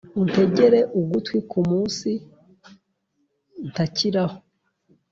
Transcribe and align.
untegere 0.21 0.79
ugtwi 0.99 1.39
kumunsi 1.51 2.11
ntakiraho 3.69 4.37